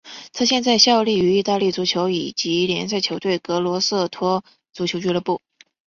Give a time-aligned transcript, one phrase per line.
[0.33, 4.43] 他现在效力于意大利足球乙级联赛球队格罗瑟托
[4.73, 5.39] 足球俱乐部。